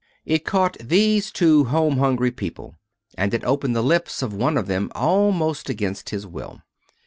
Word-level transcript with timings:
It 0.25 0.45
caught 0.45 0.77
those 0.79 1.29
two 1.31 1.65
home 1.65 1.97
hungry 1.99 2.31
people. 2.31 2.79
And 3.19 3.35
it 3.35 3.43
opened 3.43 3.75
the 3.75 3.83
lips 3.83 4.23
of 4.23 4.33
one 4.33 4.57
of 4.57 4.65
them 4.65 4.91
almost 4.95 5.69
against 5.69 6.09
his 6.09 6.25
will. 6.25 6.63